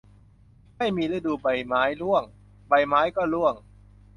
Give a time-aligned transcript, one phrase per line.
[0.77, 2.23] ไม่มีฤดูใบไม้ร่วง
[2.67, 3.53] ใบไม้ก็ร่วง